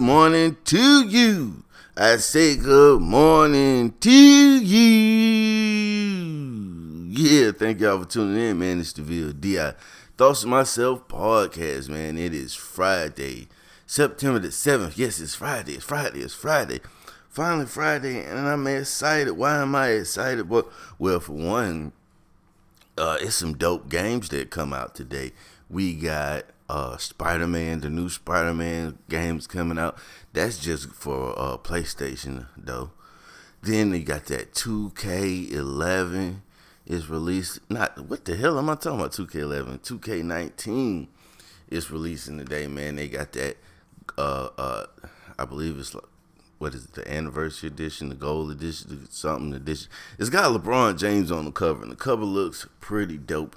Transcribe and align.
good 0.00 0.06
morning 0.06 0.56
to 0.64 1.06
you. 1.06 1.62
I 1.94 2.16
say 2.16 2.56
good 2.56 3.02
morning 3.02 3.92
to 4.00 4.10
you. 4.10 4.80
Yeah, 7.10 7.52
thank 7.52 7.80
y'all 7.80 8.02
for 8.02 8.08
tuning 8.08 8.42
in, 8.42 8.58
man. 8.58 8.80
It's 8.80 8.94
the 8.94 9.02
VLDI 9.02 9.74
Thoughts 10.16 10.42
of 10.42 10.48
Myself 10.48 11.06
podcast, 11.06 11.90
man. 11.90 12.16
It 12.16 12.32
is 12.32 12.54
Friday, 12.54 13.48
September 13.84 14.38
the 14.38 14.48
7th. 14.48 14.96
Yes, 14.96 15.20
it's 15.20 15.34
Friday. 15.34 15.74
It's 15.74 15.84
Friday. 15.84 16.20
It's 16.20 16.32
Friday. 16.32 16.80
Finally 17.28 17.66
Friday, 17.66 18.24
and 18.24 18.38
I'm 18.38 18.66
excited. 18.66 19.32
Why 19.32 19.58
am 19.58 19.74
I 19.74 19.88
excited? 19.88 20.48
Well, 20.48 20.70
well, 20.98 21.20
for 21.20 21.34
one, 21.34 21.92
uh, 22.96 23.18
it's 23.20 23.34
some 23.34 23.52
dope 23.52 23.90
games 23.90 24.30
that 24.30 24.48
come 24.48 24.72
out 24.72 24.94
today. 24.94 25.32
We 25.68 25.94
got 25.94 26.46
uh, 26.70 26.96
Spider 26.98 27.48
Man, 27.48 27.80
the 27.80 27.90
new 27.90 28.08
Spider 28.08 28.54
Man 28.54 28.98
games 29.08 29.48
coming 29.48 29.76
out. 29.76 29.98
That's 30.32 30.58
just 30.58 30.92
for 30.92 31.36
uh, 31.36 31.56
PlayStation 31.56 32.46
though. 32.56 32.92
Then 33.60 33.90
they 33.90 34.00
got 34.00 34.26
that 34.26 34.54
2K11 34.54 36.36
is 36.86 37.10
released. 37.10 37.58
Not 37.68 38.08
what 38.08 38.24
the 38.24 38.36
hell 38.36 38.56
am 38.56 38.70
I 38.70 38.76
talking 38.76 39.00
about? 39.00 39.10
2K11, 39.12 39.80
2K19 39.80 41.08
is 41.70 41.90
releasing 41.90 42.38
today, 42.38 42.68
man. 42.68 42.96
They 42.96 43.08
got 43.08 43.32
that. 43.32 43.56
Uh, 44.16 44.50
uh, 44.56 44.86
I 45.38 45.44
believe 45.46 45.76
it's 45.76 45.96
what 46.58 46.74
is 46.74 46.84
it, 46.84 46.92
the 46.92 47.12
anniversary 47.12 47.68
edition, 47.68 48.10
the 48.10 48.14
gold 48.14 48.52
edition, 48.52 49.08
something 49.10 49.54
edition. 49.54 49.90
It's 50.18 50.30
got 50.30 50.52
LeBron 50.52 50.98
James 50.98 51.32
on 51.32 51.46
the 51.46 51.52
cover, 51.52 51.82
and 51.82 51.90
the 51.90 51.96
cover 51.96 52.24
looks 52.24 52.68
pretty 52.78 53.18
dope. 53.18 53.56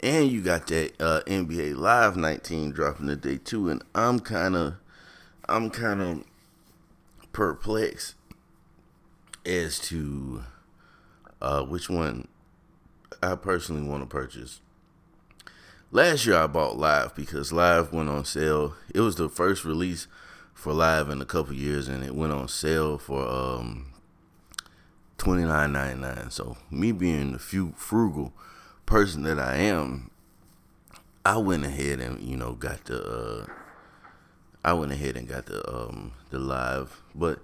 And 0.00 0.30
you 0.30 0.42
got 0.42 0.66
that 0.66 0.92
uh, 1.00 1.22
NBA 1.26 1.76
Live 1.76 2.16
19 2.16 2.72
dropping 2.72 3.06
today 3.06 3.38
too, 3.38 3.70
and 3.70 3.82
I'm 3.94 4.20
kind 4.20 4.54
of, 4.54 4.74
I'm 5.48 5.70
kind 5.70 6.02
of 6.02 6.24
perplexed 7.32 8.14
as 9.46 9.78
to 9.78 10.44
uh, 11.40 11.62
which 11.62 11.88
one 11.88 12.28
I 13.22 13.36
personally 13.36 13.88
want 13.88 14.02
to 14.02 14.06
purchase. 14.06 14.60
Last 15.90 16.26
year 16.26 16.36
I 16.36 16.46
bought 16.46 16.76
Live 16.76 17.14
because 17.14 17.52
Live 17.52 17.92
went 17.92 18.10
on 18.10 18.24
sale. 18.24 18.74
It 18.94 19.00
was 19.00 19.16
the 19.16 19.28
first 19.28 19.64
release 19.64 20.08
for 20.52 20.72
Live 20.72 21.08
in 21.08 21.22
a 21.22 21.26
couple 21.26 21.54
years, 21.54 21.88
and 21.88 22.04
it 22.04 22.14
went 22.14 22.32
on 22.32 22.48
sale 22.48 22.98
for 22.98 23.26
um, 23.26 23.92
twenty 25.16 25.44
nine 25.44 25.72
ninety 25.72 26.00
nine. 26.00 26.30
So 26.30 26.58
me 26.70 26.92
being 26.92 27.32
the 27.32 27.38
few 27.38 27.72
frugal 27.76 28.32
person 28.86 29.24
that 29.24 29.38
I 29.38 29.56
am, 29.56 30.10
I 31.24 31.36
went 31.38 31.64
ahead 31.64 32.00
and 32.00 32.20
you 32.20 32.36
know 32.36 32.52
got 32.52 32.84
the 32.84 33.02
uh, 33.02 33.46
I 34.64 34.72
went 34.72 34.92
ahead 34.92 35.16
and 35.16 35.28
got 35.28 35.46
the 35.46 35.68
um, 35.68 36.12
the 36.30 36.38
live, 36.38 37.02
but 37.14 37.40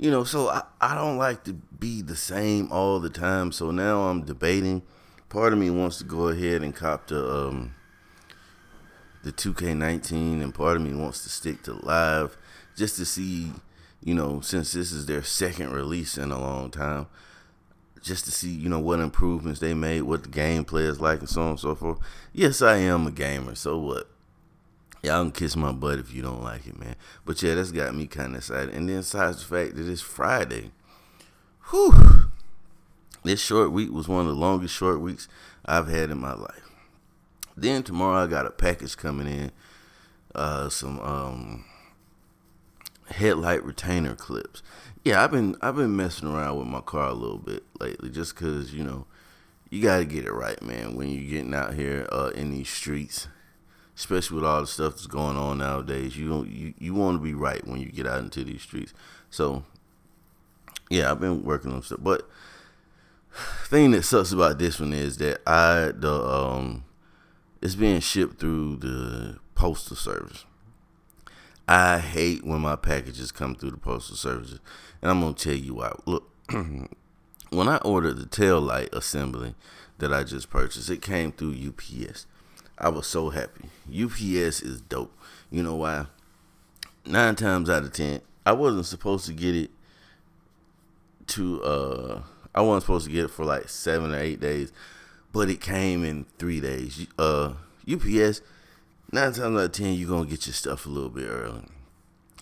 you 0.00 0.10
know, 0.10 0.24
so 0.24 0.48
I, 0.48 0.62
I 0.80 0.94
don't 0.94 1.18
like 1.18 1.44
to 1.44 1.52
be 1.52 2.00
the 2.00 2.16
same 2.16 2.72
all 2.72 3.00
the 3.00 3.10
time. 3.10 3.52
So 3.52 3.70
now 3.70 4.04
I'm 4.04 4.22
debating. 4.22 4.82
Part 5.28 5.52
of 5.52 5.58
me 5.58 5.68
wants 5.68 5.98
to 5.98 6.04
go 6.04 6.28
ahead 6.28 6.62
and 6.62 6.74
cop 6.74 7.08
the 7.08 7.22
um, 7.30 7.74
the 9.22 9.30
2K19, 9.30 10.42
and 10.42 10.54
part 10.54 10.76
of 10.76 10.82
me 10.82 10.94
wants 10.94 11.22
to 11.24 11.28
stick 11.28 11.62
to 11.64 11.74
live 11.74 12.36
just 12.76 12.96
to 12.96 13.04
see, 13.04 13.52
you 14.02 14.14
know, 14.14 14.40
since 14.40 14.72
this 14.72 14.90
is 14.90 15.04
their 15.04 15.22
second 15.22 15.72
release 15.72 16.16
in 16.16 16.30
a 16.30 16.40
long 16.40 16.70
time, 16.70 17.06
just 18.02 18.24
to 18.24 18.30
see, 18.30 18.50
you 18.50 18.68
know, 18.68 18.78
what 18.78 19.00
improvements 19.00 19.60
they 19.60 19.74
made, 19.74 20.02
what 20.02 20.22
the 20.22 20.28
gameplay 20.28 20.82
is 20.82 21.00
like, 21.00 21.20
and 21.20 21.28
so 21.28 21.42
on 21.42 21.50
and 21.50 21.60
so 21.60 21.74
forth. 21.74 21.98
Yes, 22.32 22.62
I 22.62 22.76
am 22.76 23.06
a 23.06 23.10
gamer, 23.10 23.54
so 23.54 23.78
what? 23.78 24.08
Y'all 25.02 25.22
can 25.22 25.32
kiss 25.32 25.56
my 25.56 25.72
butt 25.72 25.98
if 25.98 26.12
you 26.12 26.22
don't 26.22 26.42
like 26.42 26.66
it, 26.66 26.78
man. 26.78 26.94
But 27.24 27.42
yeah, 27.42 27.54
that's 27.54 27.72
got 27.72 27.94
me 27.94 28.06
kind 28.06 28.32
of 28.32 28.38
excited. 28.38 28.74
And 28.74 28.88
then 28.88 28.98
besides 28.98 29.38
the 29.38 29.44
fact 29.44 29.76
that 29.76 29.88
it's 29.88 30.02
Friday, 30.02 30.72
whew, 31.70 32.30
this 33.22 33.40
short 33.40 33.72
week 33.72 33.90
was 33.90 34.08
one 34.08 34.20
of 34.20 34.26
the 34.26 34.40
longest 34.40 34.74
short 34.74 35.00
weeks 35.00 35.28
I've 35.64 35.88
had 35.88 36.10
in 36.10 36.18
my 36.18 36.34
life. 36.34 36.68
Then 37.56 37.82
tomorrow 37.82 38.24
I 38.24 38.26
got 38.26 38.46
a 38.46 38.50
package 38.50 38.96
coming 38.96 39.26
in, 39.26 39.52
uh, 40.34 40.68
some 40.68 41.00
um, 41.00 41.64
headlight 43.10 43.64
retainer 43.64 44.14
clips 44.14 44.62
yeah, 45.04 45.22
I've 45.22 45.30
been 45.30 45.56
I've 45.62 45.76
been 45.76 45.96
messing 45.96 46.28
around 46.28 46.58
with 46.58 46.68
my 46.68 46.80
car 46.80 47.08
a 47.08 47.14
little 47.14 47.38
bit 47.38 47.64
lately, 47.78 48.10
just 48.10 48.36
cause 48.36 48.72
you 48.72 48.84
know 48.84 49.06
you 49.70 49.82
got 49.82 49.98
to 49.98 50.04
get 50.04 50.24
it 50.24 50.32
right, 50.32 50.60
man. 50.62 50.96
When 50.96 51.08
you're 51.08 51.30
getting 51.30 51.54
out 51.54 51.74
here 51.74 52.06
uh, 52.10 52.30
in 52.34 52.50
these 52.50 52.68
streets, 52.68 53.28
especially 53.96 54.36
with 54.36 54.44
all 54.44 54.60
the 54.60 54.66
stuff 54.66 54.94
that's 54.94 55.06
going 55.06 55.36
on 55.36 55.58
nowadays, 55.58 56.16
you 56.16 56.44
you 56.44 56.74
you 56.78 56.94
want 56.94 57.18
to 57.18 57.22
be 57.22 57.34
right 57.34 57.66
when 57.66 57.80
you 57.80 57.90
get 57.90 58.06
out 58.06 58.20
into 58.20 58.44
these 58.44 58.62
streets. 58.62 58.92
So 59.30 59.64
yeah, 60.90 61.10
I've 61.10 61.20
been 61.20 61.44
working 61.44 61.72
on 61.72 61.82
stuff, 61.82 62.00
but 62.02 62.28
thing 63.68 63.92
that 63.92 64.02
sucks 64.02 64.32
about 64.32 64.58
this 64.58 64.80
one 64.80 64.92
is 64.92 65.18
that 65.18 65.40
I 65.46 65.92
the 65.94 66.12
um 66.12 66.84
it's 67.62 67.74
being 67.74 68.00
shipped 68.00 68.40
through 68.40 68.76
the 68.76 69.38
postal 69.54 69.96
service. 69.96 70.44
I 71.70 72.00
hate 72.00 72.44
when 72.44 72.62
my 72.62 72.74
packages 72.74 73.30
come 73.30 73.54
through 73.54 73.70
the 73.70 73.76
postal 73.76 74.16
services, 74.16 74.58
and 75.00 75.08
I'm 75.08 75.20
gonna 75.20 75.34
tell 75.34 75.54
you 75.54 75.74
why. 75.74 75.92
Look, 76.04 76.28
when 76.50 77.68
I 77.68 77.76
ordered 77.84 78.16
the 78.16 78.26
tail 78.26 78.60
light 78.60 78.88
assembly 78.92 79.54
that 79.98 80.12
I 80.12 80.24
just 80.24 80.50
purchased, 80.50 80.90
it 80.90 81.00
came 81.00 81.30
through 81.30 81.54
UPS. 81.68 82.26
I 82.76 82.88
was 82.88 83.06
so 83.06 83.30
happy. 83.30 83.68
UPS 83.88 84.62
is 84.62 84.80
dope. 84.80 85.16
You 85.48 85.62
know 85.62 85.76
why? 85.76 86.06
Nine 87.06 87.36
times 87.36 87.70
out 87.70 87.84
of 87.84 87.92
ten, 87.92 88.20
I 88.44 88.50
wasn't 88.50 88.86
supposed 88.86 89.26
to 89.26 89.32
get 89.32 89.54
it 89.54 89.70
to 91.28 91.62
uh 91.62 92.22
I 92.52 92.62
wasn't 92.62 92.82
supposed 92.82 93.06
to 93.06 93.12
get 93.12 93.26
it 93.26 93.30
for 93.30 93.44
like 93.44 93.68
seven 93.68 94.12
or 94.12 94.18
eight 94.18 94.40
days, 94.40 94.72
but 95.32 95.48
it 95.48 95.60
came 95.60 96.04
in 96.04 96.26
three 96.36 96.58
days. 96.58 97.06
Uh 97.16 97.52
UPS 97.88 98.42
nine 99.12 99.32
times 99.32 99.56
out 99.56 99.64
of 99.64 99.72
ten, 99.72 99.94
you're 99.94 100.08
gonna 100.08 100.28
get 100.28 100.46
your 100.46 100.54
stuff 100.54 100.86
a 100.86 100.88
little 100.88 101.10
bit 101.10 101.28
early. 101.28 101.64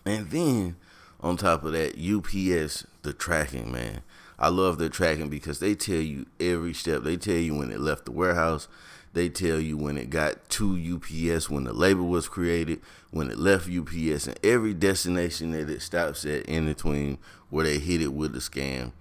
And 0.05 0.31
then 0.31 0.77
on 1.21 1.37
top 1.37 1.65
of 1.65 1.73
that, 1.73 1.97
UPS, 1.99 2.87
the 3.03 3.13
tracking, 3.13 3.73
man. 3.73 4.03
I 4.39 4.49
love 4.49 4.79
their 4.79 4.89
tracking 4.89 5.29
because 5.29 5.59
they 5.59 5.75
tell 5.75 5.97
you 5.97 6.27
every 6.39 6.73
step. 6.73 7.03
They 7.03 7.17
tell 7.17 7.35
you 7.35 7.57
when 7.57 7.73
it 7.73 7.81
left 7.81 8.05
the 8.05 8.13
warehouse. 8.13 8.69
They 9.13 9.29
tell 9.29 9.59
you 9.59 9.77
when 9.77 9.99
it 9.99 10.11
got 10.11 10.49
to 10.51 10.97
UPS, 10.97 11.51
when 11.51 11.65
the 11.65 11.73
label 11.73 12.07
was 12.07 12.29
created, 12.29 12.81
when 13.11 13.31
it 13.31 13.39
left 13.39 13.69
UPS, 13.69 14.29
and 14.29 14.39
every 14.45 14.75
destination 14.75 15.51
that 15.53 15.69
it 15.69 15.83
stops 15.83 16.25
at 16.25 16.45
in 16.45 16.67
between 16.67 17.19
where 17.51 17.65
they 17.65 17.79
hit 17.79 18.01
it 18.01 18.13
with 18.13 18.33
the 18.33 18.39
scam. 18.39 18.93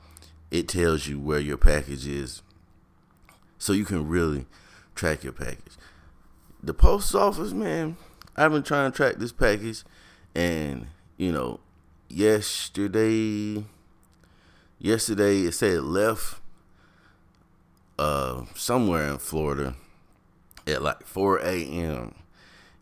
It 0.50 0.68
tells 0.68 1.08
you 1.08 1.20
where 1.20 1.40
your 1.40 1.58
package 1.58 2.08
is. 2.08 2.42
So 3.60 3.74
you 3.74 3.86
can 3.86 4.08
really 4.08 4.48
track 4.96 5.24
your 5.24 5.34
package 5.34 5.78
the 6.62 6.74
post 6.74 7.14
office, 7.16 7.54
man, 7.54 7.98
I've 8.36 8.52
been 8.52 8.64
trying 8.64 8.92
to 8.92 8.96
track 8.96 9.16
this 9.16 9.32
package, 9.32 9.84
and 10.36 10.88
you 11.18 11.32
know, 11.32 11.60
yesterday, 12.10 13.64
yesterday 14.80 15.42
it 15.42 15.54
said 15.54 15.74
it 15.74 15.82
left 15.82 16.42
uh 18.00 18.46
somewhere 18.54 19.08
in 19.08 19.18
Florida 19.18 19.74
at 20.68 20.84
like 20.84 21.04
4 21.06 21.40
a.m. 21.40 22.14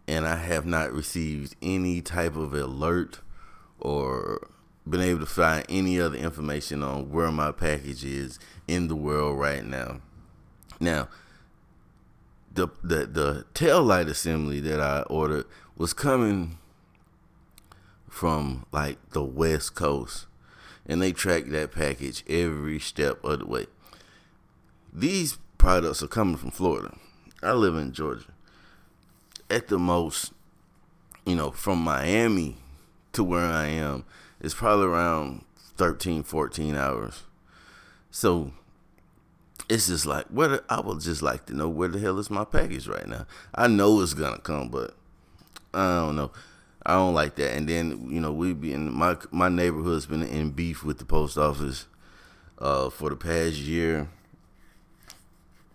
and 0.08 0.28
I 0.28 0.35
have 0.35 0.66
not 0.66 0.91
received 0.91 1.56
any 1.62 2.02
type 2.02 2.35
of 2.35 2.53
alert 2.53 3.19
or 3.80 4.50
been 4.88 5.02
able 5.02 5.22
to 5.22 5.25
find 5.25 5.66
any 5.69 6.00
other 6.00 6.18
information 6.18 6.84
on 6.84 7.12
where 7.12 7.31
my 7.31 7.52
package 7.52 8.03
is 8.03 8.40
in 8.68 8.88
the 8.88 8.96
world 8.96 9.40
right 9.40 9.64
now. 9.64 10.02
Now, 10.80 11.08
the 12.55 12.69
the 12.84 13.05
the 13.05 13.46
tail 13.53 13.84
light 13.84 14.07
assembly 14.07 14.59
that 14.61 14.79
I 14.79 15.02
ordered 15.03 15.46
was 15.78 15.93
coming 15.93 16.57
from 18.09 18.66
like 18.72 18.97
the 19.11 19.23
West 19.23 19.75
Coast, 19.75 20.25
and 20.85 21.02
they 21.02 21.11
track 21.11 21.46
that 21.47 21.72
package 21.73 22.23
every 22.28 22.79
step 22.79 23.23
of 23.23 23.40
the 23.40 23.46
way. 23.46 23.67
These 24.91 25.37
products 25.57 26.02
are 26.02 26.07
coming 26.07 26.37
from 26.37 26.52
Florida. 26.52 26.96
I 27.43 27.52
live 27.52 27.75
in 27.75 27.91
Georgia. 27.91 28.31
At 29.49 29.67
the 29.67 29.78
most, 29.78 30.31
you 31.25 31.35
know, 31.35 31.52
from 31.52 31.79
Miami 31.79 32.55
to 33.11 33.23
where 33.23 33.46
I 33.46 33.67
am, 33.67 34.05
it's 34.40 34.53
probably 34.53 34.87
around 34.87 35.43
13, 35.78 36.23
14 36.23 36.75
hours. 36.75 37.23
So 38.09 38.53
it's 39.70 39.88
just 39.88 40.06
like 40.06 40.26
where 40.28 40.62
I 40.70 40.79
would 40.79 41.02
just 41.02 41.22
like 41.22 41.46
to 41.47 41.56
know 41.56 41.70
where 41.70 41.88
the 41.88 42.00
hell 42.00 42.20
is 42.20 42.29
my 42.29 42.46
package 42.46 42.88
right 42.88 43.08
now. 43.08 43.26
I 43.53 43.67
know 43.67 44.02
it's 44.02 44.14
gonna 44.14 44.40
come, 44.40 44.70
but 44.70 44.96
I 45.73 46.02
don't 46.02 46.16
know. 46.16 46.32
I 46.85 46.94
don't 46.94 47.14
like 47.16 47.35
that. 47.35 47.56
And 47.56 47.67
then 47.67 48.09
you 48.09 48.20
know 48.22 48.32
we 48.32 48.53
be 48.53 48.73
in 48.73 48.94
my 48.94 49.17
my 49.32 49.50
neighborhood's 49.50 50.06
been 50.06 50.23
in 50.23 50.52
beef 50.52 50.84
with 50.84 51.00
the 51.00 51.06
post 51.06 51.38
office 51.38 51.88
uh, 52.59 52.90
for 52.90 53.09
the 53.09 53.16
past 53.16 53.56
year. 53.56 54.08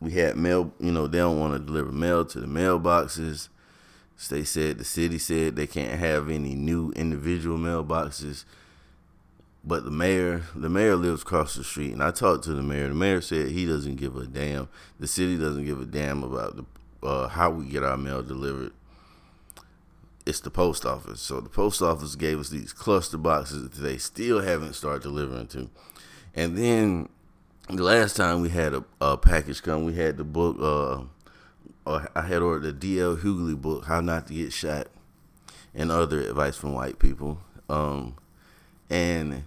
We 0.01 0.13
had 0.13 0.37
mail, 0.37 0.73
you 0.81 0.93
know, 0.93 1.07
they 1.07 1.19
don't 1.19 1.39
want 1.39 1.53
to 1.53 1.59
deliver 1.59 1.93
mail 1.93 2.25
to 2.25 2.41
the 2.41 2.47
mailboxes, 2.47 3.49
They 4.31 4.45
said 4.45 4.79
the 4.79 4.85
city 4.85 5.19
said 5.19 5.57
they 5.57 5.67
can't 5.67 5.99
have 5.99 6.31
any 6.31 6.55
new 6.55 6.91
individual 6.93 7.59
mailboxes. 7.59 8.45
But 9.63 9.85
the 9.85 9.91
mayor, 9.91 10.45
the 10.55 10.71
mayor 10.71 10.97
lives 10.97 11.23
across 11.23 11.55
the 11.55 11.65
street, 11.65 11.93
and 11.93 12.03
I 12.03 12.11
talked 12.11 12.45
to 12.45 12.55
the 12.55 12.63
mayor. 12.63 12.89
The 12.89 12.95
mayor 12.95 13.21
said 13.21 13.49
he 13.49 13.67
doesn't 13.67 13.97
give 13.97 14.17
a 14.17 14.27
damn. 14.27 14.69
The 14.99 15.07
city 15.07 15.37
doesn't 15.37 15.67
give 15.67 15.81
a 15.81 15.85
damn 15.85 16.23
about 16.23 16.57
the 16.57 16.65
uh, 17.07 17.29
how 17.29 17.51
we 17.51 17.67
get 17.67 17.83
our 17.83 17.97
mail 17.97 18.23
delivered. 18.23 18.73
It's 20.27 20.41
the 20.41 20.51
post 20.51 20.85
office. 20.85 21.21
So 21.21 21.41
the 21.41 21.49
post 21.49 21.83
office 21.83 22.15
gave 22.15 22.39
us 22.39 22.51
these 22.51 22.73
cluster 22.73 23.19
boxes 23.19 23.69
that 23.69 23.83
they 23.83 23.99
still 23.99 24.41
haven't 24.41 24.75
started 24.75 25.03
delivering 25.03 25.49
to. 25.49 25.71
And 26.35 26.57
then 26.57 27.09
the 27.69 27.83
last 27.83 28.17
time 28.17 28.41
we 28.41 28.51
had 28.51 28.75
a, 28.75 28.85
a 29.01 29.17
package 29.17 29.63
come, 29.63 29.85
we 29.85 29.95
had 29.95 30.17
the 30.17 30.25
book. 30.25 30.57
Uh, 30.61 31.05
uh, 31.87 32.07
I 32.15 32.23
had 32.23 32.43
ordered 32.43 32.63
the 32.63 32.73
D.L. 32.73 33.17
Hughley 33.17 33.61
book, 33.61 33.87
How 33.87 34.01
Not 34.01 34.27
to 34.27 34.35
Get 34.35 34.53
Shot, 34.53 34.89
and 35.75 35.91
other 35.91 36.21
advice 36.21 36.57
from 36.57 36.75
white 36.75 36.99
people. 36.99 37.41
Um, 37.69 38.17
and 38.91 39.45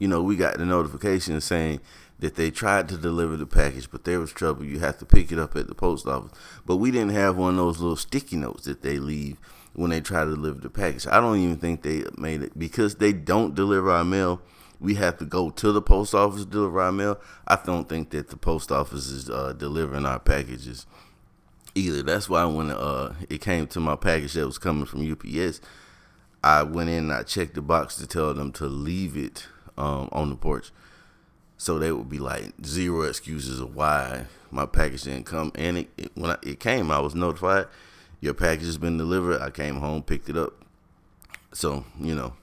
you 0.00 0.08
know, 0.08 0.22
we 0.22 0.34
got 0.34 0.58
the 0.58 0.64
notification 0.66 1.40
saying 1.40 1.80
that 2.18 2.34
they 2.34 2.50
tried 2.50 2.88
to 2.88 2.96
deliver 2.96 3.36
the 3.36 3.46
package, 3.46 3.90
but 3.90 4.04
there 4.04 4.18
was 4.18 4.32
trouble. 4.32 4.64
You 4.64 4.80
have 4.80 4.98
to 4.98 5.04
pick 5.04 5.30
it 5.30 5.38
up 5.38 5.54
at 5.56 5.68
the 5.68 5.74
post 5.74 6.06
office. 6.06 6.32
But 6.66 6.76
we 6.76 6.90
didn't 6.90 7.12
have 7.14 7.36
one 7.36 7.50
of 7.50 7.56
those 7.56 7.80
little 7.80 7.96
sticky 7.96 8.36
notes 8.36 8.64
that 8.64 8.82
they 8.82 8.98
leave 8.98 9.36
when 9.74 9.90
they 9.90 10.00
try 10.00 10.24
to 10.24 10.34
deliver 10.34 10.60
the 10.60 10.70
package. 10.70 11.06
I 11.06 11.20
don't 11.20 11.38
even 11.38 11.58
think 11.58 11.82
they 11.82 12.04
made 12.16 12.42
it 12.42 12.58
because 12.58 12.96
they 12.96 13.12
don't 13.12 13.54
deliver 13.54 13.90
our 13.90 14.04
mail. 14.04 14.40
We 14.80 14.94
have 14.94 15.18
to 15.18 15.26
go 15.26 15.50
to 15.50 15.72
the 15.72 15.82
post 15.82 16.14
office 16.14 16.44
to 16.44 16.50
deliver 16.50 16.80
our 16.80 16.92
mail. 16.92 17.20
I 17.46 17.58
don't 17.62 17.88
think 17.88 18.10
that 18.10 18.30
the 18.30 18.38
post 18.38 18.72
office 18.72 19.06
is 19.06 19.28
uh, 19.28 19.52
delivering 19.52 20.06
our 20.06 20.18
packages 20.18 20.86
either. 21.74 22.02
That's 22.02 22.28
why 22.28 22.46
when 22.46 22.70
uh, 22.70 23.14
it 23.28 23.42
came 23.42 23.66
to 23.68 23.80
my 23.80 23.96
package 23.96 24.32
that 24.32 24.46
was 24.46 24.58
coming 24.58 24.86
from 24.86 25.10
UPS, 25.10 25.60
I 26.42 26.62
went 26.62 26.88
in 26.88 27.04
and 27.04 27.12
I 27.12 27.22
checked 27.22 27.54
the 27.54 27.62
box 27.62 27.96
to 27.96 28.06
tell 28.06 28.32
them 28.32 28.50
to 28.52 28.64
leave 28.64 29.14
it 29.16 29.46
um, 29.80 30.08
on 30.12 30.30
the 30.30 30.36
porch. 30.36 30.70
So 31.56 31.78
they 31.78 31.92
would 31.92 32.08
be 32.08 32.18
like 32.18 32.52
zero 32.64 33.02
excuses 33.02 33.60
of 33.60 33.74
why 33.74 34.26
my 34.50 34.66
package 34.66 35.02
didn't 35.02 35.26
come. 35.26 35.52
And 35.54 35.78
it, 35.78 35.90
it, 35.96 36.12
when 36.14 36.30
I, 36.30 36.36
it 36.42 36.60
came, 36.60 36.90
I 36.90 37.00
was 37.00 37.14
notified 37.14 37.66
your 38.20 38.34
package 38.34 38.66
has 38.66 38.78
been 38.78 38.98
delivered. 38.98 39.40
I 39.40 39.50
came 39.50 39.76
home, 39.76 40.02
picked 40.02 40.28
it 40.28 40.36
up. 40.36 40.52
So 41.52 41.84
you 41.98 42.14
know, 42.14 42.34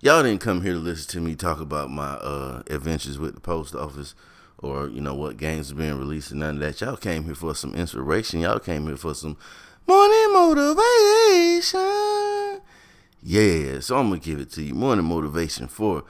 y'all 0.00 0.22
didn't 0.22 0.40
come 0.40 0.62
here 0.62 0.74
to 0.74 0.78
listen 0.78 1.10
to 1.12 1.20
me 1.20 1.34
talk 1.34 1.60
about 1.60 1.90
my 1.90 2.12
uh, 2.14 2.62
adventures 2.68 3.18
with 3.18 3.34
the 3.34 3.40
post 3.40 3.74
office 3.74 4.14
or 4.58 4.86
you 4.88 5.00
know 5.00 5.14
what 5.14 5.38
games 5.38 5.72
are 5.72 5.76
being 5.76 5.98
released 5.98 6.30
and 6.30 6.40
none 6.40 6.56
of 6.56 6.60
that. 6.60 6.80
Y'all 6.80 6.96
came 6.96 7.24
here 7.24 7.34
for 7.34 7.54
some 7.54 7.74
inspiration. 7.74 8.40
Y'all 8.40 8.58
came 8.58 8.86
here 8.86 8.96
for 8.96 9.14
some 9.14 9.36
morning 9.86 10.32
motivation. 10.32 11.80
Yeah, 13.24 13.80
so 13.80 13.98
I'm 13.98 14.08
gonna 14.08 14.20
give 14.20 14.40
it 14.40 14.50
to 14.52 14.62
you. 14.62 14.74
Morning 14.74 15.04
motivation 15.04 15.68
for 15.68 16.04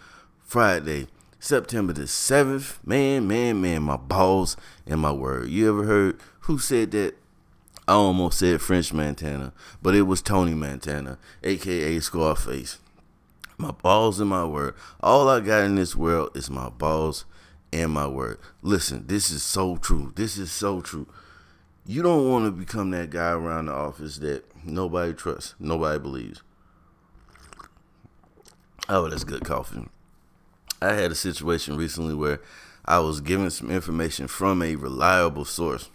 Friday, 0.52 1.06
September 1.40 1.94
the 1.94 2.02
7th. 2.02 2.76
Man, 2.84 3.26
man, 3.26 3.62
man, 3.62 3.84
my 3.84 3.96
balls 3.96 4.54
and 4.86 5.00
my 5.00 5.10
word. 5.10 5.48
You 5.48 5.70
ever 5.70 5.84
heard 5.84 6.20
who 6.40 6.58
said 6.58 6.90
that? 6.90 7.14
I 7.88 7.94
almost 7.94 8.38
said 8.38 8.60
French 8.60 8.92
Montana, 8.92 9.54
but 9.80 9.94
it 9.94 10.02
was 10.02 10.20
Tony 10.20 10.52
Montana, 10.52 11.16
aka 11.42 11.98
Scarface. 12.00 12.80
My 13.56 13.70
balls 13.70 14.20
and 14.20 14.28
my 14.28 14.44
word. 14.44 14.74
All 15.00 15.26
I 15.26 15.40
got 15.40 15.64
in 15.64 15.76
this 15.76 15.96
world 15.96 16.36
is 16.36 16.50
my 16.50 16.68
balls 16.68 17.24
and 17.72 17.90
my 17.90 18.06
word. 18.06 18.38
Listen, 18.60 19.06
this 19.06 19.30
is 19.30 19.42
so 19.42 19.78
true. 19.78 20.12
This 20.16 20.36
is 20.36 20.52
so 20.52 20.82
true. 20.82 21.06
You 21.86 22.02
don't 22.02 22.28
want 22.28 22.44
to 22.44 22.50
become 22.50 22.90
that 22.90 23.08
guy 23.08 23.30
around 23.30 23.66
the 23.66 23.72
office 23.72 24.18
that 24.18 24.44
nobody 24.66 25.14
trusts, 25.14 25.54
nobody 25.58 25.98
believes. 25.98 26.42
Oh, 28.90 29.08
that's 29.08 29.24
good 29.24 29.46
coffee. 29.46 29.88
I 30.82 30.94
had 30.94 31.10
a 31.10 31.16
situation 31.16 31.76
recently 31.76 32.14
where 32.14 32.40
I 32.84 32.98
was 32.98 33.20
given 33.20 33.50
some 33.50 33.70
information 33.70 34.26
from 34.26 34.62
a 34.62 34.76
reliable 34.76 35.44
source. 35.44 35.88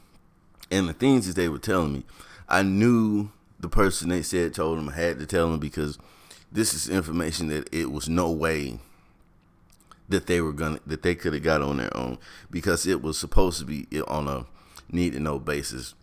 And 0.71 0.87
the 0.87 0.93
things 0.93 1.27
that 1.27 1.35
they 1.35 1.49
were 1.49 1.59
telling 1.59 1.93
me, 1.93 2.03
I 2.47 2.63
knew 2.63 3.29
the 3.59 3.69
person 3.69 4.09
they 4.09 4.21
said 4.21 4.53
told 4.53 4.77
them 4.77 4.89
I 4.89 4.93
had 4.93 5.19
to 5.19 5.25
tell 5.25 5.49
them 5.49 5.59
because 5.59 5.97
this 6.51 6.73
is 6.73 6.89
information 6.89 7.47
that 7.49 7.73
it 7.73 7.91
was 7.91 8.07
no 8.07 8.31
way 8.31 8.79
that 10.09 10.27
they 10.27 10.39
were 10.39 10.53
gonna 10.53 10.79
that 10.85 11.03
they 11.03 11.15
could 11.15 11.33
have 11.33 11.43
got 11.43 11.61
on 11.61 11.77
their 11.77 11.95
own 11.95 12.17
because 12.49 12.87
it 12.87 13.01
was 13.01 13.17
supposed 13.17 13.59
to 13.59 13.65
be 13.65 13.85
on 14.07 14.27
a 14.27 14.45
need 14.89 15.13
to 15.13 15.19
know 15.19 15.39
basis. 15.39 15.95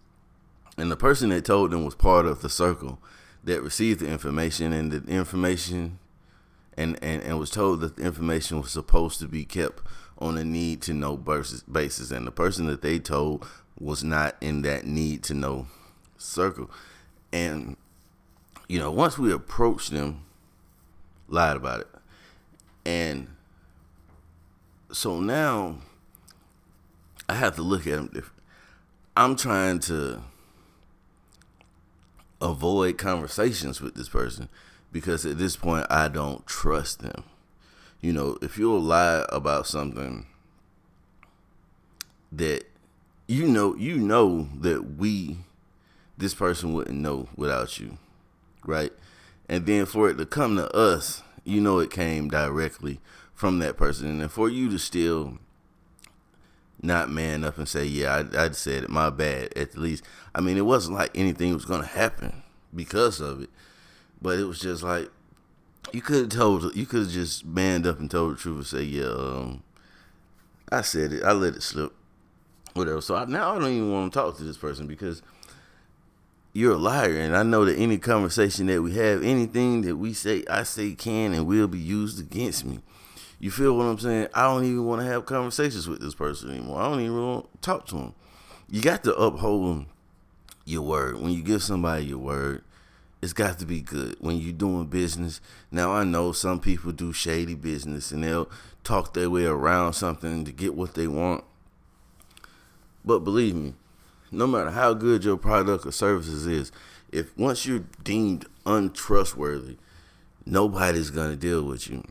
And 0.76 0.90
the 0.90 0.96
person 0.96 1.30
that 1.30 1.44
told 1.44 1.70
them 1.70 1.84
was 1.84 1.94
part 1.94 2.26
of 2.26 2.42
the 2.42 2.50
circle 2.50 2.98
that 3.44 3.62
received 3.62 4.00
the 4.00 4.08
information 4.08 4.72
and 4.72 4.92
the 4.92 5.10
information 5.10 5.98
and, 6.76 6.98
and, 7.02 7.22
and 7.22 7.38
was 7.38 7.50
told 7.50 7.80
that 7.80 7.96
the 7.96 8.02
information 8.02 8.60
was 8.60 8.70
supposed 8.70 9.18
to 9.20 9.28
be 9.28 9.44
kept 9.44 9.82
on 10.18 10.38
a 10.38 10.44
need 10.44 10.82
to 10.82 10.92
know 10.92 11.16
basis. 11.16 12.10
And 12.10 12.26
the 12.26 12.32
person 12.32 12.66
that 12.66 12.82
they 12.82 12.98
told 12.98 13.46
was 13.78 14.04
not 14.04 14.36
in 14.40 14.62
that 14.62 14.86
need 14.86 15.22
to 15.24 15.34
know 15.34 15.66
circle. 16.16 16.70
And, 17.32 17.76
you 18.68 18.78
know, 18.78 18.90
once 18.90 19.18
we 19.18 19.32
approached 19.32 19.90
them, 19.90 20.24
lied 21.28 21.56
about 21.56 21.80
it. 21.80 21.88
And 22.84 23.28
so 24.92 25.20
now 25.20 25.78
I 27.28 27.34
have 27.34 27.56
to 27.56 27.62
look 27.62 27.86
at 27.86 27.96
them 27.96 28.06
different. 28.06 28.42
I'm 29.16 29.36
trying 29.36 29.78
to 29.80 30.22
avoid 32.40 32.98
conversations 32.98 33.80
with 33.80 33.94
this 33.94 34.08
person 34.08 34.48
because 34.94 35.26
at 35.26 35.38
this 35.38 35.56
point 35.56 35.86
I 35.90 36.06
don't 36.06 36.46
trust 36.46 37.00
them. 37.00 37.24
You 38.00 38.12
know, 38.12 38.38
if 38.40 38.56
you'll 38.56 38.80
lie 38.80 39.26
about 39.28 39.66
something 39.66 40.26
that 42.30 42.62
you 43.26 43.48
know 43.48 43.74
you 43.74 43.96
know 43.98 44.48
that 44.60 44.96
we 44.96 45.38
this 46.16 46.32
person 46.32 46.72
wouldn't 46.72 46.96
know 46.96 47.28
without 47.34 47.80
you, 47.80 47.98
right? 48.64 48.92
And 49.48 49.66
then 49.66 49.84
for 49.84 50.08
it 50.08 50.14
to 50.18 50.26
come 50.26 50.56
to 50.56 50.72
us, 50.72 51.22
you 51.42 51.60
know 51.60 51.80
it 51.80 51.90
came 51.90 52.28
directly 52.28 53.00
from 53.34 53.58
that 53.58 53.76
person. 53.76 54.20
And 54.20 54.30
for 54.30 54.48
you 54.48 54.70
to 54.70 54.78
still 54.78 55.38
not 56.80 57.10
man 57.10 57.42
up 57.42 57.58
and 57.58 57.68
say, 57.68 57.84
yeah, 57.84 58.22
I, 58.32 58.44
I 58.44 58.50
said 58.50 58.84
it, 58.84 58.90
my 58.90 59.10
bad, 59.10 59.52
at 59.56 59.76
least. 59.76 60.04
I 60.36 60.40
mean, 60.40 60.56
it 60.56 60.66
wasn't 60.66 60.96
like 60.96 61.10
anything 61.16 61.52
was 61.52 61.64
going 61.64 61.80
to 61.80 61.88
happen 61.88 62.44
because 62.72 63.20
of 63.20 63.42
it. 63.42 63.50
But 64.24 64.38
it 64.38 64.44
was 64.44 64.58
just 64.58 64.82
like, 64.82 65.10
you 65.92 66.00
could 66.00 66.16
have 66.16 66.28
told, 66.30 66.74
you 66.74 66.86
could 66.86 67.00
have 67.00 67.10
just 67.10 67.44
manned 67.44 67.86
up 67.86 68.00
and 68.00 68.10
told 68.10 68.32
the 68.32 68.40
truth 68.40 68.56
and 68.56 68.66
say, 68.66 68.82
yeah, 68.82 69.04
um, 69.04 69.62
I 70.72 70.80
said 70.80 71.12
it, 71.12 71.22
I 71.22 71.32
let 71.32 71.54
it 71.54 71.62
slip, 71.62 71.92
whatever. 72.72 73.02
So 73.02 73.16
I, 73.16 73.26
now 73.26 73.54
I 73.54 73.58
don't 73.58 73.70
even 73.70 73.92
want 73.92 74.10
to 74.10 74.18
talk 74.18 74.38
to 74.38 74.42
this 74.42 74.56
person 74.56 74.86
because 74.86 75.20
you're 76.54 76.72
a 76.72 76.78
liar. 76.78 77.18
And 77.18 77.36
I 77.36 77.42
know 77.42 77.66
that 77.66 77.78
any 77.78 77.98
conversation 77.98 78.64
that 78.68 78.80
we 78.80 78.94
have, 78.94 79.22
anything 79.22 79.82
that 79.82 79.96
we 79.96 80.14
say, 80.14 80.42
I 80.48 80.62
say 80.62 80.92
can 80.92 81.34
and 81.34 81.46
will 81.46 81.68
be 81.68 81.78
used 81.78 82.18
against 82.18 82.64
me. 82.64 82.78
You 83.38 83.50
feel 83.50 83.76
what 83.76 83.84
I'm 83.84 83.98
saying? 83.98 84.28
I 84.32 84.44
don't 84.44 84.64
even 84.64 84.86
want 84.86 85.02
to 85.02 85.06
have 85.06 85.26
conversations 85.26 85.86
with 85.86 86.00
this 86.00 86.14
person 86.14 86.48
anymore. 86.48 86.80
I 86.80 86.88
don't 86.88 87.00
even 87.00 87.22
want 87.22 87.52
to 87.52 87.58
talk 87.60 87.86
to 87.88 87.96
them. 87.96 88.14
You 88.70 88.80
got 88.80 89.04
to 89.04 89.14
uphold 89.16 89.84
your 90.64 90.80
word. 90.80 91.20
When 91.20 91.30
you 91.30 91.42
give 91.42 91.62
somebody 91.62 92.06
your 92.06 92.16
word, 92.16 92.64
it's 93.24 93.32
got 93.32 93.58
to 93.58 93.64
be 93.64 93.80
good. 93.80 94.16
When 94.20 94.36
you're 94.36 94.52
doing 94.52 94.84
business, 94.84 95.40
now 95.70 95.92
I 95.92 96.04
know 96.04 96.32
some 96.32 96.60
people 96.60 96.92
do 96.92 97.10
shady 97.14 97.54
business 97.54 98.12
and 98.12 98.22
they'll 98.22 98.50
talk 98.84 99.14
their 99.14 99.30
way 99.30 99.46
around 99.46 99.94
something 99.94 100.44
to 100.44 100.52
get 100.52 100.74
what 100.74 100.92
they 100.92 101.06
want. 101.06 101.42
But 103.02 103.20
believe 103.20 103.54
me, 103.54 103.72
no 104.30 104.46
matter 104.46 104.72
how 104.72 104.92
good 104.92 105.24
your 105.24 105.38
product 105.38 105.86
or 105.86 105.92
services 105.92 106.46
is, 106.46 106.70
if 107.10 107.34
once 107.38 107.64
you're 107.64 107.84
deemed 108.02 108.44
untrustworthy, 108.66 109.78
nobody's 110.44 111.08
gonna 111.08 111.34
deal 111.34 111.62
with 111.62 111.88
you. 111.88 112.04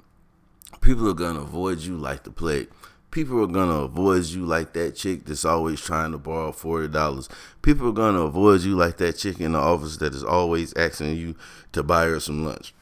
People 0.82 1.08
are 1.08 1.14
gonna 1.14 1.42
avoid 1.42 1.82
you 1.82 1.96
like 1.96 2.24
the 2.24 2.32
plague. 2.32 2.70
People 3.14 3.44
are 3.44 3.48
gonna 3.48 3.84
avoid 3.84 4.26
you 4.26 4.44
like 4.44 4.74
that 4.74 4.96
chick 4.96 5.26
that's 5.26 5.46
always 5.46 5.80
trying 5.80 6.12
to 6.14 6.18
borrow 6.18 6.52
forty 6.52 6.88
dollars. 6.88 7.30
People 7.62 7.90
are 7.90 7.94
gonna 7.94 8.22
avoid 8.22 8.62
you 8.62 8.76
like 8.76 8.98
that 8.98 9.18
chick 9.20 9.40
in 9.40 9.52
the 9.52 9.60
office 9.60 9.98
that 9.98 10.16
is 10.16 10.24
always 10.24 10.74
asking 10.74 11.16
you 11.16 11.36
to 11.74 11.84
buy 11.84 12.06
her 12.06 12.20
some 12.20 12.44
lunch. 12.44 12.74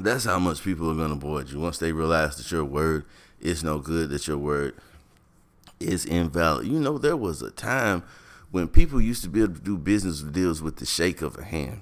That's 0.00 0.24
how 0.24 0.38
much 0.38 0.62
people 0.62 0.88
are 0.88 0.94
gonna 0.94 1.14
avoid 1.14 1.50
you 1.50 1.58
once 1.58 1.78
they 1.78 1.90
realize 1.90 2.36
that 2.36 2.48
your 2.52 2.64
word 2.64 3.06
is 3.40 3.64
no 3.64 3.80
good, 3.80 4.10
that 4.10 4.28
your 4.28 4.38
word 4.38 4.76
is 5.80 6.04
invalid. 6.04 6.68
You 6.68 6.78
know, 6.78 6.96
there 6.96 7.16
was 7.16 7.42
a 7.42 7.50
time 7.50 8.04
when 8.52 8.68
people 8.68 9.00
used 9.00 9.24
to 9.24 9.28
be 9.28 9.42
able 9.42 9.54
to 9.54 9.60
do 9.60 9.76
business 9.76 10.22
deals 10.22 10.62
with 10.62 10.76
the 10.76 10.86
shake 10.86 11.22
of 11.22 11.36
a 11.38 11.44
hand 11.44 11.80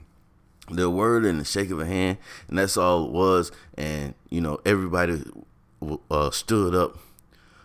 the 0.71 0.89
word 0.89 1.27
and 1.27 1.39
the 1.39 1.45
shake 1.45 1.71
of 1.71 1.79
a 1.81 1.85
hand, 1.85 2.17
and 2.49 2.59
that's 2.59 2.79
all 2.79 3.05
it 3.05 3.11
was. 3.11 3.53
And 3.77 4.15
you 4.31 4.41
know, 4.41 4.59
everybody 4.65 5.23
uh, 6.11 6.31
stood 6.31 6.75
up 6.75 6.97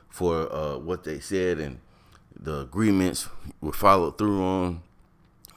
for 0.09 0.51
uh, 0.53 0.77
what 0.77 1.03
they 1.03 1.19
said, 1.19 1.59
and 1.59 1.79
the 2.39 2.61
agreements 2.61 3.27
were 3.61 3.73
followed 3.73 4.17
through 4.17 4.43
on. 4.43 4.81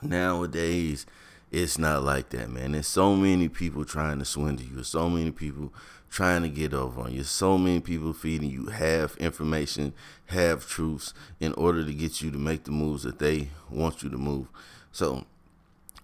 Nowadays, 0.02 1.06
It's 1.52 1.78
not 1.78 2.02
like 2.02 2.30
that, 2.30 2.48
man. 2.48 2.72
There's 2.72 2.86
so 2.86 3.14
many 3.14 3.48
people 3.48 3.84
trying 3.84 4.18
to 4.20 4.24
swindle 4.24 4.64
you. 4.64 4.82
So 4.82 5.10
many 5.10 5.30
people 5.30 5.70
trying 6.08 6.42
to 6.42 6.48
get 6.48 6.72
over 6.72 7.02
on 7.02 7.12
you. 7.12 7.24
So 7.24 7.58
many 7.58 7.78
people 7.78 8.14
feeding 8.14 8.50
you 8.50 8.66
half 8.66 9.16
information, 9.18 9.92
half 10.26 10.66
truths 10.66 11.12
in 11.40 11.52
order 11.52 11.84
to 11.84 11.92
get 11.92 12.22
you 12.22 12.30
to 12.30 12.38
make 12.38 12.64
the 12.64 12.70
moves 12.70 13.02
that 13.02 13.18
they 13.18 13.48
want 13.70 14.02
you 14.02 14.08
to 14.08 14.16
move. 14.16 14.48
So, 14.92 15.26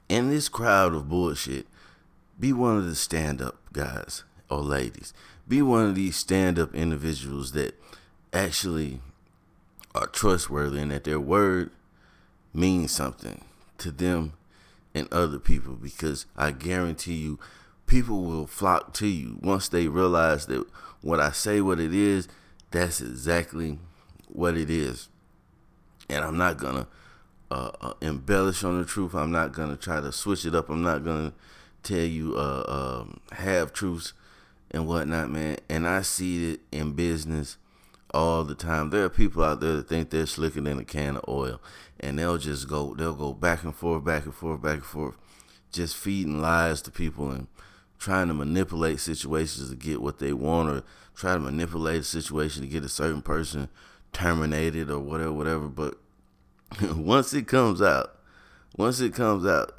in 0.09 0.28
this 0.28 0.50
crowd 0.50 0.95
of 0.95 1.09
bullshit, 1.09 1.67
be 2.38 2.52
one 2.52 2.76
of 2.76 2.85
the 2.85 2.95
stand 2.95 3.40
up 3.40 3.57
guys 3.73 4.25
or 4.50 4.59
ladies. 4.61 5.14
Be 5.49 5.62
one 5.62 5.87
of 5.87 5.95
these 5.95 6.17
stand 6.17 6.59
up 6.59 6.75
individuals 6.75 7.52
that 7.52 7.75
actually 8.32 9.00
are 9.94 10.06
trustworthy 10.06 10.80
and 10.80 10.90
that 10.90 11.04
their 11.04 11.20
word 11.20 11.70
means 12.52 12.92
something 12.92 13.44
to 13.78 13.90
them 13.90 14.32
and 14.94 15.12
other 15.12 15.38
people 15.38 15.75
because 15.75 16.26
I 16.37 16.50
guarantee 16.50 17.14
you 17.14 17.38
people 17.87 18.23
will 18.23 18.47
flock 18.47 18.92
to 18.94 19.06
you 19.06 19.38
once 19.42 19.68
they 19.68 19.88
realize 19.88 20.47
that 20.47 20.66
what 21.00 21.20
I 21.20 21.30
say 21.32 21.61
what 21.61 21.80
it 21.80 21.94
is 21.94 22.28
that's 22.70 23.00
exactly 23.00 23.78
what 24.28 24.56
it 24.56 24.70
is. 24.70 25.08
And 26.08 26.25
I'm 26.25 26.37
not 26.37 26.58
gonna 26.58 26.87
uh, 27.50 27.70
uh, 27.80 27.92
embellish 28.00 28.64
on 28.64 28.78
the 28.78 28.85
truth. 28.85 29.14
I'm 29.14 29.30
not 29.30 29.52
gonna 29.52 29.76
try 29.76 30.00
to 30.00 30.12
switch 30.12 30.44
it 30.44 30.54
up. 30.54 30.68
I'm 30.68 30.82
not 30.82 31.04
gonna 31.04 31.32
tell 31.82 31.99
you 31.99 32.35
uh, 32.37 32.64
um, 33.02 33.20
half 33.32 33.73
truths 33.73 34.12
and 34.70 34.87
whatnot 34.87 35.30
man. 35.30 35.58
And 35.68 35.87
I 35.87 36.02
see 36.02 36.52
it 36.52 36.61
in 36.73 36.92
business 36.92 37.56
all 38.12 38.45
the 38.45 38.55
time. 38.55 38.91
There 38.91 39.05
are 39.05 39.11
people 39.11 39.43
out 39.43 39.61
there 39.61 39.77
that 39.77 39.88
think 39.88 40.11
they're 40.11 40.27
slicker 40.27 40.61
than 40.61 40.79
a 40.79 40.85
can 40.85 41.17
of 41.17 41.25
oil, 41.29 41.61
and 42.00 42.19
they'll 42.19 42.38
just 42.38 42.69
go, 42.69 42.95
they'll 42.95 43.15
go 43.15 43.33
back 43.33 43.65
and 43.65 43.75
forth, 43.75 44.05
back 44.05 44.25
and 44.25 44.35
forth, 44.35 44.62
back 44.62 44.77
and 44.77 44.85
forth, 44.85 45.17
just 45.73 45.97
feeding 45.97 46.41
lies 46.41 46.83
to 46.83 46.91
people 46.91 47.31
and 47.31 47.49
trying 47.99 48.29
to 48.29 48.35
manipulate 48.35 49.00
situations 49.00 49.71
to 49.71 49.77
get 49.77 50.00
what 50.00 50.19
they 50.19 50.33
want, 50.33 50.71
or 50.71 50.83
try 51.15 51.35
to 51.35 51.41
manipulate 51.41 52.00
a 52.00 52.05
situation 52.05 52.62
to 52.62 52.69
get 52.69 52.85
a 52.85 52.88
certain 52.88 53.23
person 53.23 53.69
terminated 54.12 54.91
or 54.91 55.00
whatever, 55.00 55.33
whatever. 55.33 55.69
But 55.69 55.99
once 56.95 57.35
it 57.35 57.47
comes 57.47 57.83
out, 57.83 58.15
once 58.77 59.00
it 59.00 59.15
comes 59.15 59.45
out, 59.45 59.79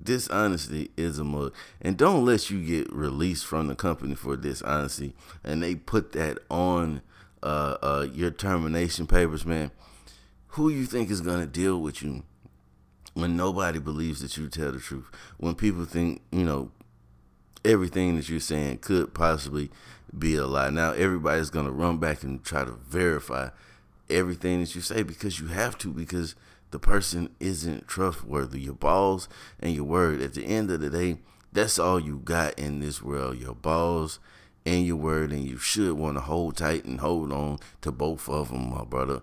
dishonesty 0.00 0.90
is 0.96 1.18
a 1.18 1.24
mug. 1.24 1.54
And 1.80 1.96
don't 1.96 2.24
let 2.24 2.50
you 2.50 2.62
get 2.64 2.92
released 2.92 3.46
from 3.46 3.68
the 3.68 3.74
company 3.74 4.14
for 4.14 4.36
dishonesty. 4.36 5.14
And 5.42 5.62
they 5.62 5.74
put 5.74 6.12
that 6.12 6.38
on 6.50 7.00
uh, 7.46 7.76
uh, 7.80 8.06
your 8.12 8.32
termination 8.32 9.06
papers, 9.06 9.46
man, 9.46 9.70
who 10.48 10.68
you 10.68 10.84
think 10.84 11.10
is 11.10 11.20
gonna 11.20 11.46
deal 11.46 11.80
with 11.80 12.02
you 12.02 12.24
when 13.14 13.36
nobody 13.36 13.78
believes 13.78 14.20
that 14.20 14.36
you 14.36 14.48
tell 14.48 14.72
the 14.72 14.80
truth? 14.80 15.06
When 15.38 15.54
people 15.54 15.84
think 15.84 16.22
you 16.32 16.42
know 16.42 16.72
everything 17.64 18.16
that 18.16 18.28
you're 18.28 18.40
saying 18.40 18.78
could 18.78 19.14
possibly 19.14 19.70
be 20.16 20.34
a 20.34 20.46
lie. 20.46 20.70
Now 20.70 20.92
everybody's 20.92 21.50
gonna 21.50 21.70
run 21.70 21.98
back 21.98 22.24
and 22.24 22.42
try 22.42 22.64
to 22.64 22.72
verify 22.72 23.50
everything 24.10 24.60
that 24.60 24.74
you 24.74 24.80
say 24.80 25.04
because 25.04 25.38
you 25.38 25.46
have 25.46 25.78
to 25.78 25.92
because 25.92 26.34
the 26.72 26.80
person 26.80 27.30
isn't 27.38 27.86
trustworthy. 27.86 28.60
Your 28.60 28.74
balls 28.74 29.28
and 29.60 29.72
your 29.72 29.84
word. 29.84 30.20
At 30.20 30.34
the 30.34 30.44
end 30.44 30.70
of 30.72 30.80
the 30.80 30.90
day, 30.90 31.18
that's 31.52 31.78
all 31.78 32.00
you 32.00 32.18
got 32.18 32.58
in 32.58 32.80
this 32.80 33.02
world. 33.02 33.38
Your 33.38 33.54
balls 33.54 34.18
and 34.66 34.84
your 34.84 34.96
word, 34.96 35.30
and 35.32 35.44
you 35.44 35.56
should 35.56 35.92
want 35.92 36.16
to 36.16 36.20
hold 36.20 36.56
tight 36.56 36.84
and 36.84 37.00
hold 37.00 37.32
on 37.32 37.58
to 37.80 37.92
both 37.92 38.28
of 38.28 38.50
them, 38.50 38.70
my 38.70 38.84
brother. 38.84 39.22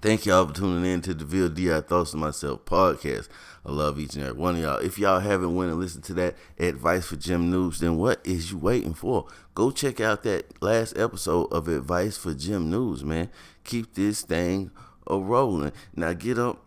Thank 0.00 0.24
y'all 0.24 0.46
for 0.46 0.54
tuning 0.54 0.90
in 0.90 1.02
to 1.02 1.12
the 1.12 1.24
VLDI 1.24 1.86
Thoughts 1.86 2.14
of 2.14 2.20
Myself 2.20 2.64
podcast. 2.64 3.28
I 3.64 3.72
love 3.72 3.98
each 3.98 4.14
and 4.14 4.24
every 4.24 4.40
one 4.40 4.56
of 4.56 4.62
y'all. 4.62 4.78
If 4.78 4.98
y'all 4.98 5.20
haven't 5.20 5.54
went 5.54 5.70
and 5.70 5.78
listened 5.78 6.04
to 6.04 6.14
that 6.14 6.36
Advice 6.58 7.06
for 7.06 7.16
Gym 7.16 7.52
Noobs, 7.52 7.78
then 7.78 7.98
what 7.98 8.20
is 8.24 8.52
you 8.52 8.58
waiting 8.58 8.94
for? 8.94 9.26
Go 9.54 9.70
check 9.70 10.00
out 10.00 10.22
that 10.22 10.62
last 10.62 10.96
episode 10.96 11.52
of 11.52 11.68
Advice 11.68 12.16
for 12.16 12.32
Gym 12.32 12.70
Noobs, 12.70 13.02
man. 13.02 13.28
Keep 13.64 13.94
this 13.94 14.22
thing 14.22 14.70
a 15.06 15.18
rolling. 15.18 15.72
Now 15.94 16.14
get 16.14 16.38
up 16.38 16.64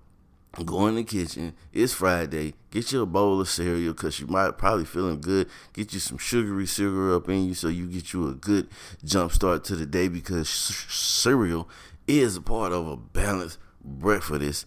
Go 0.64 0.88
in 0.88 0.96
the 0.96 1.04
kitchen. 1.04 1.54
It's 1.74 1.94
Friday. 1.94 2.54
Get 2.72 2.92
you 2.94 3.02
a 3.02 3.06
bowl 3.06 3.42
of 3.42 3.50
cereal 3.50 3.94
because 3.94 4.20
you 4.22 4.28
might 4.28 4.58
probably 4.58 4.86
feeling 4.86 5.20
good. 5.20 5.50
Get 5.74 5.94
you 5.94 6.00
some 6.00 6.18
sugary 6.18 6.66
sugar 6.66 7.14
up 7.14 7.28
in 7.28 7.48
you 7.48 7.54
so 7.54 7.68
you 7.68 7.88
get 7.88 8.14
you 8.14 8.30
a 8.30 8.34
good 8.34 8.70
jump 9.04 9.34
start 9.34 9.66
to 9.66 9.76
the 9.76 9.86
day 9.86 10.08
because 10.08 10.48
cereal 10.48 11.68
is 12.08 12.38
a 12.38 12.42
part 12.42 12.72
of 12.72 12.88
a 12.88 12.96
balanced 12.96 13.58
breakfast 13.84 14.66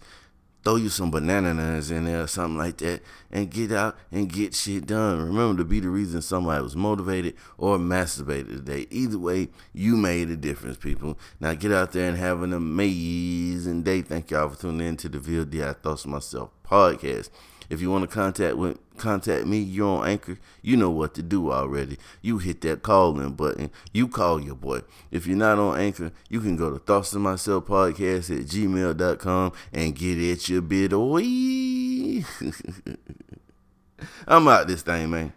throw 0.63 0.75
you 0.75 0.89
some 0.89 1.11
bananas 1.11 1.91
in 1.91 2.05
there 2.05 2.23
or 2.23 2.27
something 2.27 2.57
like 2.57 2.77
that 2.77 3.01
and 3.31 3.49
get 3.49 3.71
out 3.71 3.97
and 4.11 4.31
get 4.31 4.53
shit 4.53 4.85
done. 4.85 5.21
Remember 5.21 5.61
to 5.61 5.65
be 5.65 5.79
the 5.79 5.89
reason 5.89 6.21
somebody 6.21 6.61
was 6.61 6.75
motivated 6.75 7.35
or 7.57 7.77
masturbated 7.77 8.49
today. 8.49 8.87
Either 8.89 9.17
way, 9.17 9.49
you 9.73 9.95
made 9.95 10.29
a 10.29 10.35
difference, 10.35 10.77
people. 10.77 11.17
Now 11.39 11.53
get 11.53 11.71
out 11.71 11.93
there 11.93 12.09
and 12.09 12.17
have 12.17 12.41
an 12.43 12.53
amazing 12.53 13.83
day. 13.83 14.01
Thank 14.01 14.31
y'all 14.31 14.49
for 14.49 14.59
tuning 14.59 14.87
in 14.87 14.97
to 14.97 15.09
the 15.09 15.19
VLD 15.19 15.67
I 15.67 15.73
Thoughts 15.73 16.05
Myself 16.05 16.49
podcast. 16.65 17.29
If 17.69 17.81
you 17.81 17.91
want 17.91 18.09
to 18.09 18.13
contact 18.13 18.57
with 18.57 18.79
contact 18.99 19.47
me, 19.47 19.57
you're 19.57 19.87
on 19.87 20.07
Anchor. 20.07 20.37
You 20.61 20.77
know 20.77 20.91
what 20.91 21.15
to 21.15 21.23
do 21.23 21.51
already. 21.51 21.97
You 22.21 22.37
hit 22.37 22.61
that 22.61 22.83
call 22.83 23.19
in 23.19 23.31
button. 23.33 23.71
You 23.93 24.07
call 24.07 24.39
your 24.39 24.55
boy. 24.55 24.81
If 25.09 25.25
you're 25.25 25.37
not 25.37 25.57
on 25.57 25.79
Anchor, 25.79 26.11
you 26.29 26.41
can 26.41 26.55
go 26.55 26.69
to 26.71 26.77
Thoughts 26.79 27.13
of 27.13 27.21
Myself 27.21 27.65
Podcast 27.65 28.29
at 28.37 28.45
gmail.com 28.45 29.53
and 29.73 29.95
get 29.95 30.31
at 30.31 30.49
your 30.49 30.61
bit. 30.61 30.93
Oi. 30.93 32.23
I'm 34.27 34.47
out 34.47 34.67
this 34.67 34.83
thing, 34.83 35.09
man. 35.09 35.33